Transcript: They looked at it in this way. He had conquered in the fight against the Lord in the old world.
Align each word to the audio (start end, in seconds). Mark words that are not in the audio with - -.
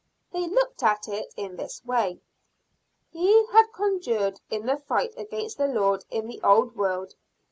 They 0.31 0.47
looked 0.47 0.81
at 0.81 1.07
it 1.07 1.31
in 1.37 1.57
this 1.57 1.85
way. 1.85 2.21
He 3.11 3.45
had 3.53 3.71
conquered 3.71 4.41
in 4.49 4.65
the 4.65 4.77
fight 4.77 5.13
against 5.15 5.59
the 5.59 5.67
Lord 5.67 6.05
in 6.09 6.25
the 6.25 6.41
old 6.41 6.75
world. 6.75 7.13